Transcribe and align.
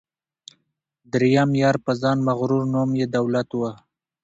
دریم 1.11 1.49
یار 1.63 1.77
په 1.85 1.91
ځان 2.01 2.17
مغرور 2.27 2.63
نوم 2.73 2.91
یې 2.99 3.05
دولت 3.15 3.49
وو 3.53 3.71